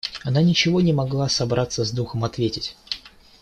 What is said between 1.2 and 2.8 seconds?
собраться с духом ответить.